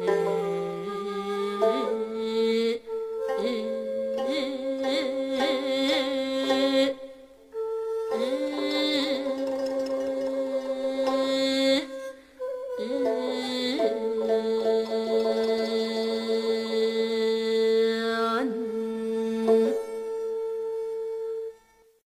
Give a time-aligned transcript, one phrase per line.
[0.00, 0.47] 嗯。